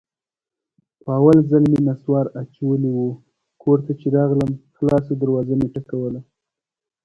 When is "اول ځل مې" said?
1.19-1.79